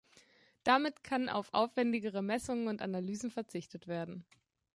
[0.63, 4.25] Damit kann auf aufwendigere Messungen und Analysen verzichtet werden.